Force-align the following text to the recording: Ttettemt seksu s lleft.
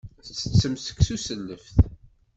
Ttettemt 0.25 0.81
seksu 0.87 1.17
s 1.25 1.27
lleft. 1.39 1.75